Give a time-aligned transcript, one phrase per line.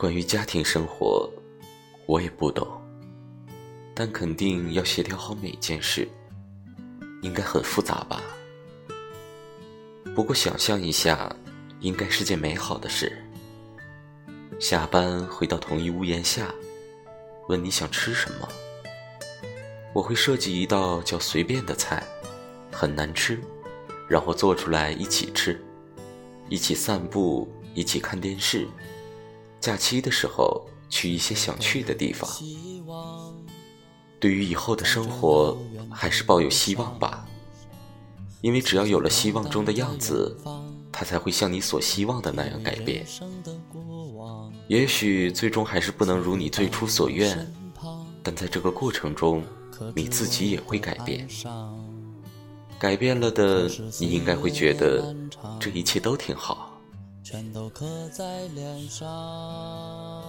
[0.00, 1.30] 关于家庭生活，
[2.06, 2.66] 我也不懂，
[3.94, 6.08] 但肯定要协调好每件事，
[7.20, 8.22] 应该很复杂吧。
[10.14, 11.30] 不过想象一下，
[11.80, 13.12] 应该是件美好的事。
[14.58, 16.50] 下班回到同一屋檐下，
[17.50, 18.48] 问你想吃什么，
[19.92, 22.02] 我会设计一道叫“随便”的菜，
[22.72, 23.38] 很难吃，
[24.08, 25.62] 然后做出来一起吃，
[26.48, 28.66] 一起散步，一起看电视。
[29.60, 32.28] 假期的时候去一些想去的地方。
[34.18, 35.56] 对于以后的生活，
[35.90, 37.26] 还是抱有希望吧。
[38.40, 40.36] 因为只要有了希望中的样子，
[40.90, 43.06] 它才会像你所希望的那样改变。
[44.66, 47.52] 也许最终还是不能如你最初所愿，
[48.22, 49.42] 但在这个过程中，
[49.94, 51.28] 你自己也会改变。
[52.78, 55.14] 改变了的，你应该会觉得
[55.58, 56.69] 这一切都挺好。
[57.22, 60.19] 全都刻在脸上。